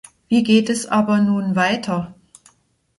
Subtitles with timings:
[0.29, 2.15] Wie geht es aber nun weiter?